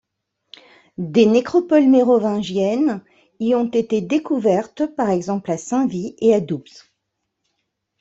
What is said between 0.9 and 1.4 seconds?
Des